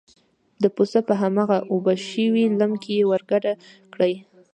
[0.61, 3.53] د پسه په هماغه اوبه شوي لم کې یې ور ګډه
[3.93, 4.09] کړه.